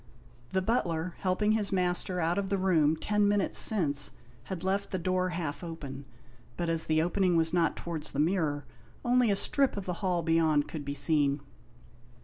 The 0.49 0.63
butler, 0.63 1.13
helping 1.19 1.51
his 1.51 1.71
master 1.71 2.19
out 2.19 2.39
of 2.39 2.49
the 2.49 2.57
room 2.57 2.95
ten 2.95 3.27
minutes 3.27 3.59
since, 3.59 4.09
had 4.45 4.63
left 4.63 4.89
the 4.89 4.97
door 4.97 5.29
half 5.29 5.63
open, 5.63 6.05
but 6.57 6.69
as 6.69 6.85
the 6.85 7.03
opening 7.03 7.37
was 7.37 7.53
not 7.53 7.75
towards 7.75 8.11
the 8.11 8.19
mirror, 8.19 8.65
only 9.05 9.29
a 9.29 9.35
strip 9.35 9.77
of 9.77 9.85
the 9.85 9.93
hall 10.01 10.23
beyond 10.23 10.67
could 10.67 10.83
be 10.83 10.95
seen. 10.95 11.41